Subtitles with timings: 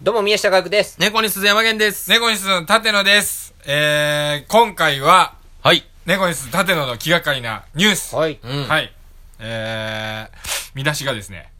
[0.00, 0.96] どうも、宮下学です。
[1.00, 2.08] 猫に鈴山源です。
[2.08, 3.52] 猫にすの立野です。
[3.66, 5.84] えー、今回は、はい。
[6.06, 8.14] 猫にす立野の気がかりなニュース。
[8.14, 8.38] はい。
[8.40, 8.94] うんはい。
[9.40, 11.50] えー、見出しがですね、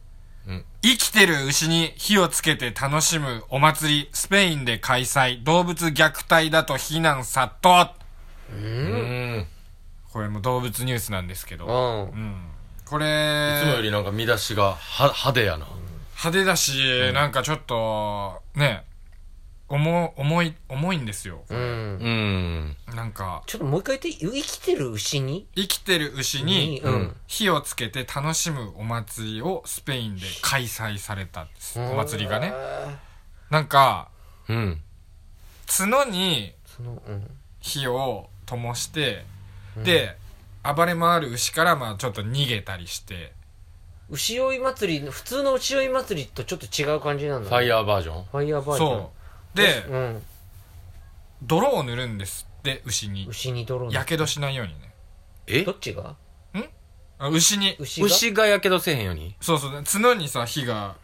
[0.47, 7.91] うん生きてる牛に火をつけて楽しむお祭り、スペインで開催、動物虐待だと非難殺到。
[8.53, 9.47] うん。
[10.13, 11.69] これも動物ニュースなんですけど、う。
[12.15, 12.35] うんん。
[12.85, 15.67] これ、いつもよりなんか見出しがは派手やな。
[16.21, 18.83] 派手だし、なんかちょっと、ね、
[19.69, 21.45] 重、重い、重いんですよ。
[21.47, 21.57] うん。
[21.57, 22.75] うん。
[22.93, 25.47] なんか、ちょっともう一回言って、生きてる牛に？
[25.55, 27.15] 生きてる牛に、うん。
[27.27, 31.47] 火をつけて楽しむお祭りをスペインで開催された。
[31.77, 32.53] お祭りがね。
[33.49, 34.09] なんか、
[34.49, 34.81] うん。
[35.67, 37.29] 角にその、うん。
[37.61, 39.23] 火を灯して、
[39.77, 40.17] で、
[40.63, 43.31] 暴れ回る牛からまあちょっと逃げたりして、
[44.09, 47.49] 牛追い祭り、普通の牛追い祭りとちょっと違う感じなんだ。
[47.49, 48.23] ファイヤーバージョン？
[48.25, 48.89] ファイヤーバージョン。
[48.89, 49.11] そ
[49.53, 49.57] う。
[49.57, 50.23] で、うん。
[51.43, 53.27] 泥を塗るんですって、牛に。
[53.29, 54.93] 牛に泥のやけどしないようにね。
[55.47, 55.63] え？
[55.63, 56.15] どっちが？
[57.21, 57.75] あ牛に。
[57.79, 58.05] 牛が？
[58.07, 59.35] 牛がやけどせえへんように？
[59.41, 59.83] そうそう。
[59.83, 60.95] 角にさ、火が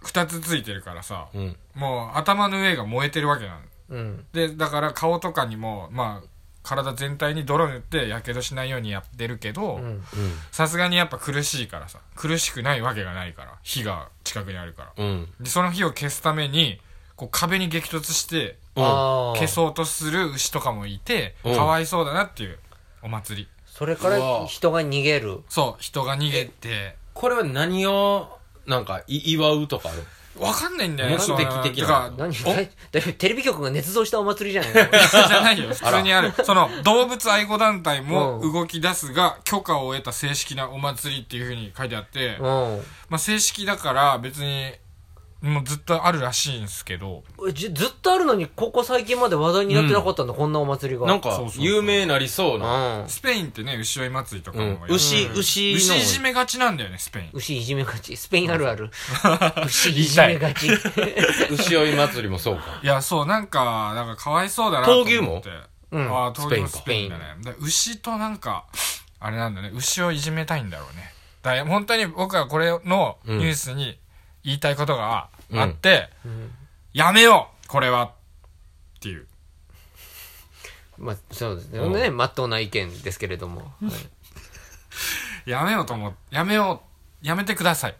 [0.00, 1.56] 二つついてるからさ、うん。
[1.74, 3.60] もう頭の上が燃えてるわけなの。
[3.88, 4.26] うん。
[4.32, 6.28] で、だから顔とかにも、まあ、
[6.66, 10.02] 体全体に泥塗ってやけどしないようにやってるけどうん。
[10.50, 15.28] さすがにやっぱ苦しいからさ苦しくないわけがないから火が近くにあるからうん。
[15.40, 16.80] でその火を消すために
[17.14, 18.58] こう壁に激突して。
[18.76, 22.58] 消そうとする牛とかもいてうんかわいそうだなっていう
[23.00, 25.40] お祭りそれから人が逃げる。
[25.48, 30.04] そう人が逃げてこれは何を、なんか、い祝うとかある？
[30.38, 32.10] わかんないんだよね目的的な。
[32.16, 32.32] 何
[33.18, 34.72] テレビ局が捏造したお祭りじゃない？
[34.72, 38.52] じゃないよ普通にあるその動物愛護団体もうん。
[38.52, 42.44] 動き出すが許可を得た正式なお祭りっていうふうに書いてあってうん。
[42.44, 44.72] まあ、正式だから別に
[45.42, 51.06] もうずっとあるらしいんですけどえじずっとあるのに、ここ最近まで話題になってなかったんだ、こんなお祭りが。
[51.06, 53.00] なんかそうそう、そう有名なりそうな。
[53.00, 53.08] うん。
[53.08, 54.94] スペインってね牛追い祭りとかもうんやる。
[54.94, 55.76] 牛、うん牛の。
[55.76, 58.16] 牛いじめがちなんだよねスペイン牛いじめがち。
[58.16, 58.90] スペインあるある。
[59.66, 60.68] 牛いじめがち。
[61.50, 62.62] 牛追い祭りもそうか。
[62.82, 65.42] いやそうなんかなんかかわいそうだなと思って闘牛も
[65.92, 68.64] うんああ闘牛もススペインだねで牛となんか
[69.20, 71.12] あれなんだね牛をいじめたいんだろうね
[71.42, 73.98] だから本当に僕はこれのニュースに
[74.44, 76.50] 言いたいことがあって、うん
[76.92, 78.10] やめようこれはっ
[79.00, 79.26] ていう
[80.98, 82.10] まあ、そうですね。
[82.10, 83.60] まっとうな意見ですけれども。
[83.60, 83.66] は
[85.46, 86.82] いやめようと思うやめよ
[87.22, 87.94] うやめてください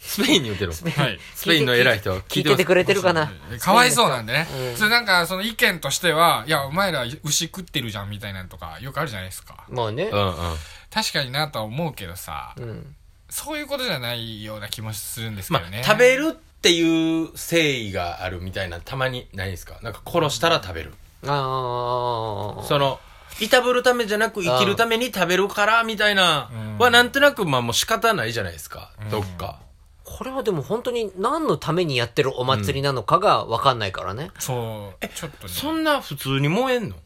[0.00, 0.72] スペインに言ってる。
[0.72, 4.48] はいスペインの偉い人は聞いててくれてるかなかわいそうなんでね。
[4.52, 9.64] うんそれなんか、その意見としては、いや、お前ら牛食ってるじゃんみたいなのとか、よくあるじゃないですか。
[9.68, 10.16] まあねう。
[10.16, 10.56] んうん。
[10.92, 12.96] 確かになとは思うけどさ、うん。
[13.28, 15.80] そういうことじゃないような気もするんですけまどね。
[15.80, 19.78] あ、食べるっていう誠意があるみたいな、たまにないですか？
[19.82, 20.94] なんか殺したら食べる。
[21.26, 22.64] ああ。
[22.64, 22.98] その、
[23.40, 28.90] いたぶるためじゃなく生きるために食べるから、みたいなうん、はなんとなくまあもう仕方ないじゃないですか。
[29.10, 29.60] どっか。
[30.02, 34.30] これはでも本当に何のためにやってるお祭りなのかがわかんないからね。
[34.38, 35.52] そう、ちょっとね。
[35.52, 36.96] そんな普通に燃えんの？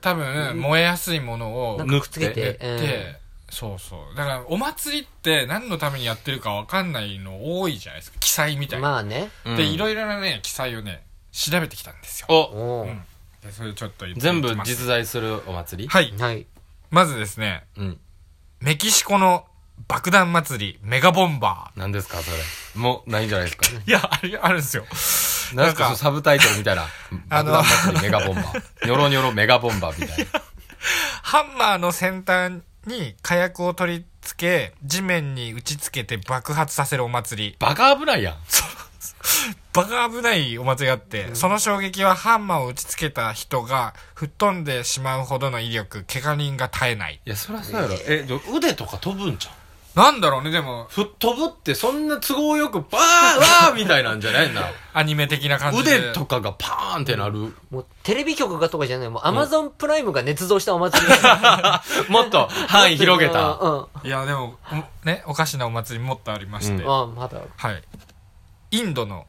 [0.00, 3.20] 多分、燃えやすいものを塗っつけて。
[3.50, 4.16] そうそう。
[4.16, 8.18] だから、お祭りって何のためにやってるかわかんないの多いじゃないですか。
[8.20, 8.82] 記載みたうん。
[8.82, 8.90] いな。
[8.90, 9.30] まあね。
[9.44, 11.02] で、いろろいろなね、記載をね、
[11.32, 12.26] 調べてきたんですよ。
[12.30, 12.34] お、
[12.82, 13.02] おーうん
[13.42, 15.88] でそれちょっと言って全部実在するお祭り？
[15.88, 16.12] はい。
[16.18, 16.46] はい。
[16.90, 17.98] まずですね、うん。
[18.60, 19.46] メキシコの
[19.88, 22.36] 爆弾祭り、メガボンバ何ですかそれ？
[22.82, 23.66] もうないんじゃないですか？
[23.66, 23.80] ー。
[23.88, 24.84] いや、あれ、あるんですよ。
[25.54, 26.86] なんかそのサブタイトルみたいな。
[27.30, 28.62] あの爆弾祭りメガボンバー。
[28.86, 30.42] ニョロニョロメガボンバーみたいな。
[31.22, 37.56] ハンマーの先端に火薬を取り付け、地面に打ち付けて爆発させるお祭り。
[37.58, 38.36] バカ危ないやん。
[39.72, 47.20] バカ危ないお祭りがあって、その衝撃はハンマーを打ち付けた人が吹っ飛んでしまうほどの威力、怪我人が絶えない。
[47.24, 47.94] いや、そりゃそうやろ。
[48.06, 49.54] え、腕とか飛ぶんじゃん。
[49.94, 54.62] なんだろうね、でも、吹っ飛ぶってそんな都合よくバーわーみたいなんじゃないんだ。
[54.94, 55.98] アニメ的な感じで。
[55.98, 57.54] 腕とかがパーンってなる。
[57.70, 59.08] もうテレビ局がとかじゃない。
[59.08, 61.12] もうアマゾンプライムが捏造したお祭り。
[62.08, 63.58] もっと範囲広げた。
[63.60, 64.06] うん。
[64.06, 64.58] いや、でも、
[65.02, 66.82] おね、おかしなお祭りもっとありまして。
[66.84, 67.50] うんああ、まだある。
[67.56, 67.82] はい。
[68.70, 69.26] インドの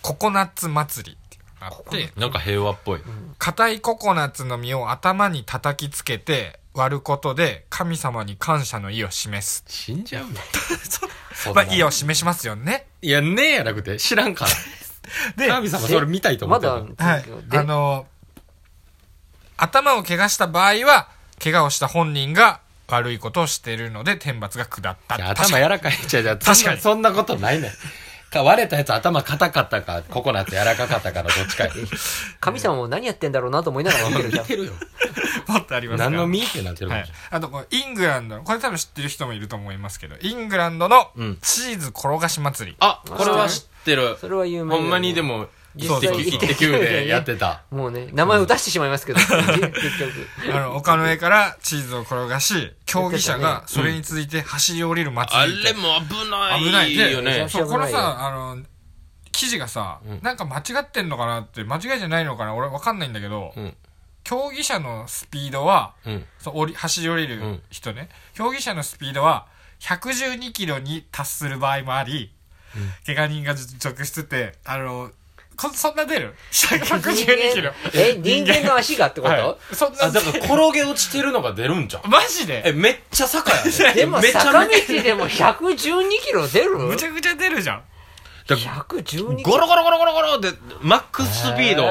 [0.00, 1.18] ココナッツ祭り
[1.60, 3.00] あって、なんか平和っぽい。
[3.38, 9.64] 硬いココナッツの実を頭に叩きつけて割ることで神様に感謝の意を示す。
[9.66, 10.30] 死んじゃうよ。
[11.34, 12.86] そんまあ、な意を示しますよね。
[13.00, 14.50] いや、ねえやなくて、知らんから。
[15.36, 17.24] で、神様それ見たいと思まってるだ、はい。
[17.48, 18.06] であの、
[19.56, 21.08] 頭を怪我した場合は、
[21.42, 25.30] 怪我をした本人が悪いことをしているので天罰が下った。
[25.30, 25.96] 頭柔らかい。
[26.06, 27.72] じゃじゃ確かにそんなことないねん。
[28.34, 31.70] か割れたやつ頭硬かったか、ココナッツ柔らかかったかのどっちかや。
[32.40, 34.44] 神様も何やってんだろうなと思いながら見てるじゃん。
[34.44, 34.72] 見てるよ。
[35.48, 37.16] もっとあります何の実ってなってるかはいもしれ。
[37.30, 42.76] あとイングランドの、これ多分知ってる人もいると思いますけど、イングランドのうんチーズ転がし祭り。
[42.80, 44.16] あ、これは知ってる。
[44.20, 46.66] それは有名ほんまにでも、一実際滴、一滴。
[46.66, 47.62] でやってた。
[47.70, 50.54] もうね、名前を出してしまいますけど、 結局。
[50.54, 55.72] あの、丘の上からチーズを転がし、 競技者がそれに続いて走り降りる祭ありって。
[55.72, 56.64] れも危ない。
[56.64, 56.94] 危ない。
[56.94, 57.46] でよね。
[57.48, 58.62] そう、このさ、あの、
[59.32, 63.76] 記事がさ、なんか間違ってんのかなって、間違いじゃないのかな俺わかんないんだけど、うん。
[64.22, 66.26] 競技者のスピードは、うん。
[66.38, 69.46] そう降り走り降りる人ね、競技者のスピードは
[69.80, 72.32] 112キロに達する場合もあり、
[73.06, 75.10] 怪我人が続出って、あの、
[75.56, 77.72] こそんな出る ?112 キロ。
[77.92, 82.10] え、人間の足がってこと、はいそんなあ、だから転げ落ちてるのが出るんじゃん。
[82.10, 82.62] マジで？
[82.66, 83.70] え、めっちゃ坂やで。
[83.94, 86.78] でもめちゃ坂道でも112キロ出る？
[86.78, 87.76] むちゃくちゃ出るじゃん。
[87.76, 87.82] ゃ、
[88.46, 89.26] だ ?112 キロ？
[89.36, 90.52] ゴロゴロゴロゴロゴロで、
[90.82, 91.90] マックススピード。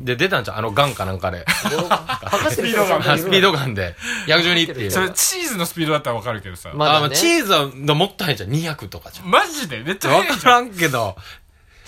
[0.00, 0.58] で出たんじゃん。
[0.58, 1.44] あのガンかなんかで。
[1.46, 3.94] 測ってる人スピードガンスピードガンで。
[4.28, 4.90] 112っていう。
[4.90, 6.70] それチーズのスピードだったらわかるけどさ。
[6.74, 8.50] まあ、まあチーズはもっと速いじゃん。
[8.50, 9.30] 200とかじゃん。
[9.30, 9.82] マジで？
[9.82, 10.40] めっちゃわ速いじゃん。
[10.40, 11.16] からんけど、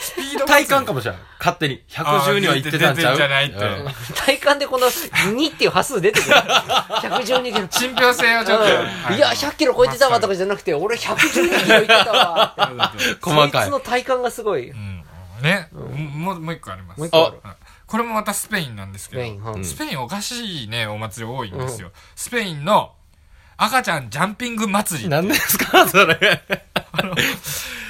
[0.02, 1.16] スピード体感かもしれん。
[1.38, 1.80] 勝手に。
[1.88, 3.16] 110には行ってたんちゃう？
[3.16, 6.34] じゃないってうん体感でこの2っていう波数出てくる。
[6.36, 7.68] 112キロ。
[7.70, 8.64] 信憑性をちょっと。
[8.64, 12.54] うんいや、100キロ超えてたわとかじゃなくて、俺112キロいってたわ
[12.94, 13.14] って。
[13.22, 14.70] 細かいそいつの体感がすごい。
[14.70, 15.04] うん。
[15.40, 15.68] ね。
[15.72, 16.98] もう、もう一個あります。
[16.98, 17.56] もう一個あるはい
[17.86, 19.22] これもまたスペインなんですけど。
[19.22, 21.90] スペインうんスペインおかしいね、お祭り多いんですよ。
[22.16, 22.92] スペインの
[23.58, 25.08] 赤ちゃんジャンピング祭り。
[25.10, 26.42] 何ですかそれ。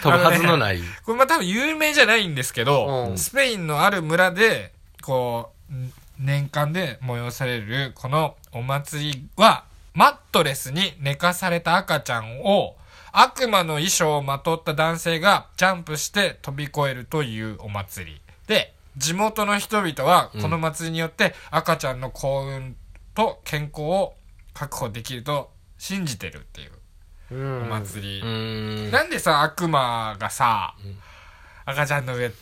[0.02, 0.80] 飛ぶはずのない。
[1.04, 9.64] これまあ多分有名じゃないんですけど、うんスペインのある村で、こう、ん年間で催されるこのお祭りは、
[9.94, 12.76] マットレスに寝かされた赤ちゃんを、
[13.12, 18.20] 悪魔の衣装をまとった男性がジャンプして飛び越えるというお祭り。
[18.46, 22.76] で、地元の人々はこの祭りによって赤ちゃんの幸運
[23.14, 24.14] と健康を
[24.54, 26.72] 確保できると信じてるっていうう
[27.32, 27.68] おん。
[27.68, 28.90] 祭り。
[28.90, 30.74] なんでさ、悪魔がさ、
[31.64, 32.32] 赤ちゃんの上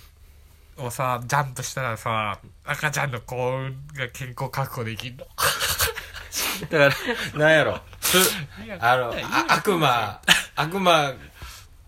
[0.78, 5.26] をさ、ジャンプしたらさ、赤ちゃんの幸運が健康確保できるの？
[6.70, 6.96] だか
[7.34, 7.80] ら、なんやろ？
[8.00, 8.18] す
[8.80, 10.20] あの、あ悪魔、
[10.56, 11.12] 悪魔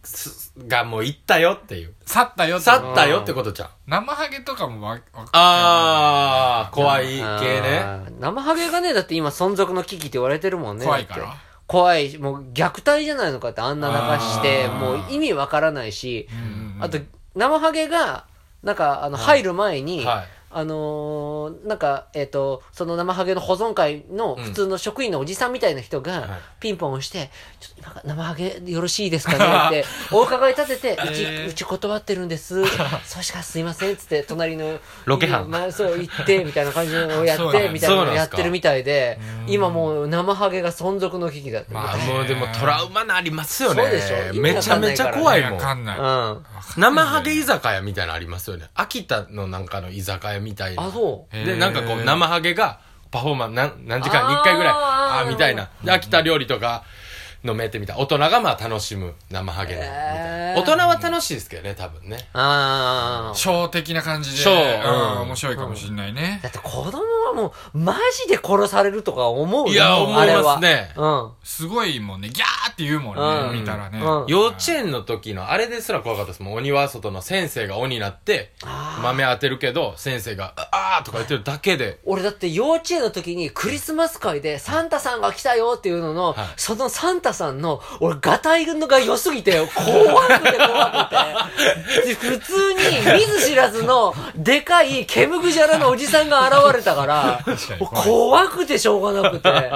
[0.04, 1.94] すがもう行ったよっていう。
[2.06, 3.68] 去ったよって去ったよってことじゃん。
[3.86, 5.00] 生ハゲとかもわ、わ
[5.32, 7.84] あー、怖い系ね。
[8.20, 10.84] 生ハゲがね、だって今存続の危機って言われてるもんね。
[10.84, 11.36] 怖いから。
[11.72, 16.28] 怖いし、もう虐待じゃないのかってあんな流して、もう意味わからないし、
[16.80, 16.98] あと、
[17.34, 18.26] 生ハゲが、
[18.62, 20.26] なんか、あの、入る前に、はい。
[20.54, 27.28] あのーなんか、えっ、と、その生ハゲの保存会の普通の職員のおじさんみたいな人が、はいピンポン押して、
[27.58, 32.64] ちょっと今生ハゲよろしいですかねって、 お伺い立てて、うち、えーうち断ってるんです。
[33.04, 41.70] そうしかすいませんっつって、隣の、ロケハンまあ、そう、行って、みたいな感じのをやって、みたいなのをやってるみたいで、今もう生ハゲが存続の危機だって。
[41.72, 43.82] あ、まあもうでもトラウマなりますよね。
[43.82, 45.52] そうでしょめちゃめちゃ怖いもん。
[45.54, 45.98] わかんない。
[45.98, 46.44] うん。
[46.76, 48.68] 生ハゲ居酒屋みたいなのありますよね。
[48.74, 50.84] 秋田のなんかの居酒屋みたいな。
[50.86, 51.36] あ、そう。
[51.44, 52.80] で、なんかこう、生ハゲが、
[53.10, 55.68] パフォーマンス何、何時間に1回ぐらい、あーあーみたいな。
[55.84, 56.84] で、秋田料理とか
[57.44, 57.96] 飲めてみたい。
[57.98, 60.60] 大人がまあ楽しむ生ハゲのみたいな。
[60.60, 62.28] 大人は楽しいですけどね、多分ね。
[62.32, 63.34] ああ。
[63.34, 64.36] ショー的な感じで。
[64.36, 66.40] ショーうんうん面白いかもしんないね。
[66.42, 71.30] だって子供はもう、マジで殺されるとか思うよいや思いあれはますねうん。
[71.42, 72.28] すごいもんね。
[72.28, 73.60] ギャーって言うもんうんね。
[73.60, 73.98] 見たらね。
[74.00, 76.54] うん幼稚園の時の、あれですら怖かったですもん。
[76.54, 78.52] 鬼は外の先生が鬼になって、
[79.02, 92.08] 豆当てるけど、先生が、あーとか言ってるだけで、俺だって幼稚園の時にクリスマス会でサンタさんが来たよっていうのの、はいそのサンタさんの、俺、ガタイが良すぎて、怖くて怖くて。
[92.08, 92.80] で普通に
[93.18, 97.40] 見ず知らずの、でかいケムグジャラのおじさんが現れたから
[97.90, 99.72] 怖くてしょうがなくて。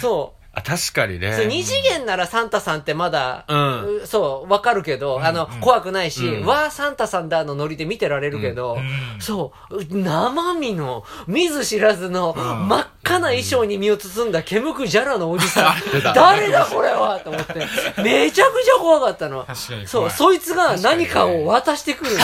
[0.00, 0.40] そう。
[0.52, 1.32] あ、確かにね。
[1.32, 4.02] そう二次元ならサンタさんってまだ、うん。
[4.02, 6.46] うそう、わかるけど、あの、怖くないし、うん。
[6.46, 9.20] わーサンタさんだのノリで見てられるけど、うん。
[9.20, 15.74] そう、う生身の、見ず知らずの、真っ赤な衣装に身を包んだケムクジャラのおじさん、
[16.14, 17.54] 誰だこれはと思って、
[18.02, 19.44] めちゃくちゃ怖かったの。
[19.44, 22.10] 確かに怖いそう、そいつが何かを渡してくる。
[22.12, 22.14] い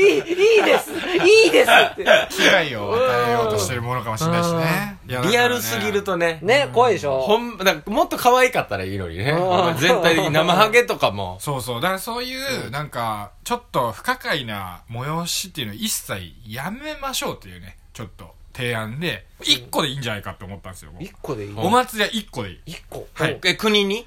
[0.00, 2.04] い、いいですいいですって。
[2.30, 4.98] 被害を与えようとしてるものかもしれないしね。
[5.08, 6.02] いやリアルすぎる。
[6.04, 6.38] とね。
[6.42, 7.20] ね、怖いでしょ？
[7.20, 9.34] ほん、もっと可愛かったらいいのにね。
[9.78, 11.36] 全体的に 生ハゲとかも。
[11.40, 11.80] そうそう。
[11.80, 20.90] だからそういう、なんか、ちょっと不可解な催しっていうのを一切やめましょうっていうね、ちょっと提案で、一個でいいんじゃないかって思ったんですよ。
[20.92, 21.54] 僕一個でいい？
[21.56, 22.60] お祭りは一個でいい。
[22.66, 23.06] 一個？
[23.14, 24.06] はいえ、国に？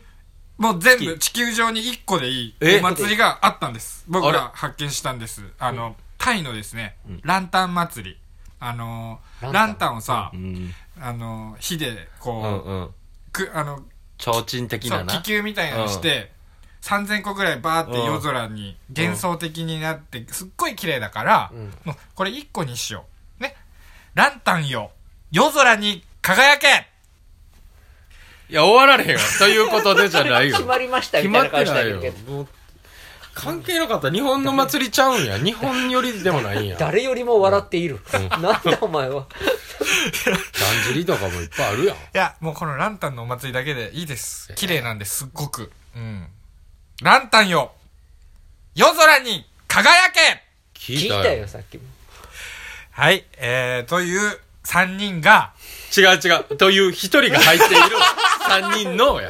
[0.58, 2.80] もう全部地球上に1個でいいえ？
[2.80, 4.06] お祭りがあったんです。
[4.08, 5.44] 僕が発見したんです。
[5.60, 8.18] あの、タイのですね、ランタン祭り。
[8.60, 9.76] あのー、ランタン？
[9.76, 10.74] タンをさう、ん。
[11.00, 12.84] あのー、火で、うこんうん。
[12.86, 12.92] う、
[13.32, 13.84] く、あの、
[14.18, 15.14] 提灯的そう、なな。
[15.14, 16.32] 気球みたいなのして、
[16.82, 23.19] 3000個ぐらいバーって夜空に幻想的になって、すっごい綺麗だから、うんもうこれ1個にしよう。
[24.20, 24.24] ね。
[24.24, 24.92] ランタンよ、
[25.32, 26.88] 夜空に輝け
[28.50, 29.20] いや、終わられへんよ。
[29.38, 30.58] ということでじゃないよ。
[30.58, 32.32] 決まりました決みたいな顔してまってないよるけど。。
[32.32, 32.48] もう
[33.36, 34.12] 関係なかった。
[34.12, 35.38] 日本の祭りちゃうんや。
[35.40, 36.76] 日本よりでもないんや。
[36.76, 38.00] だん誰よりも笑っている。
[38.12, 39.28] なんだお前は。
[40.88, 41.96] じりとかもいっぱいあるやん。
[41.96, 44.52] いや、もうこのランタンのお祭りだけでいいです。
[44.56, 45.72] 綺麗なんです、すっごく。
[45.96, 46.28] うん。
[47.02, 47.72] ランタンよ
[48.76, 51.84] 夜空に輝け聞聞いたよ、さっきも。
[53.00, 55.54] はい、えー、という3人が、
[55.98, 56.58] 違う違う。
[56.58, 57.96] という一人が入っている
[58.46, 59.30] 三人のや。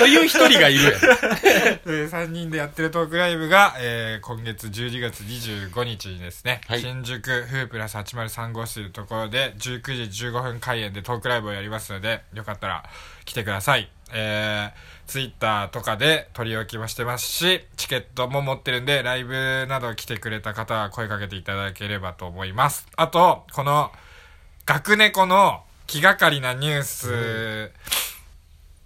[0.00, 0.90] という一人がいるや。
[0.98, 12.82] えー3人でやってるトークライブが、えー、今月12月25日にですね、はい新宿フープラス803号室というところで19時15分開演でトークライブをやりますので、よかったら
[13.24, 13.88] 来てください。
[14.14, 22.86] えー、ツイッターとかで取り置きもしてますし、チケットも持ってるんで、ライブなど来てくれた方は声かけていただければと思います。
[22.96, 23.90] あと、この、
[24.64, 27.72] 学猫の気がかりなニュース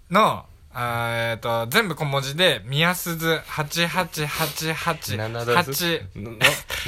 [0.09, 5.69] の、あーえっ、と、全部小文字で、宮鈴8888何のアドレス
[6.15, 6.37] ？8の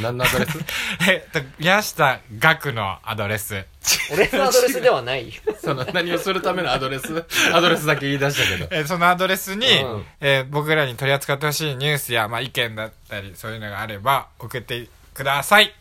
[0.01, 0.59] 何のアドレス？
[1.09, 3.65] えっと、宮下学のアドレス。
[4.11, 5.33] 俺のアドレスではないよ。
[5.59, 7.25] その何をするためのアドレス？
[7.53, 8.67] アドレスだけ言い出したけど。
[8.71, 15.73] えーそのアドレスに、うんえー僕らに取り扱ってほしいニュースや、まあ、意見だったり、そういうのがあれば、送ってください。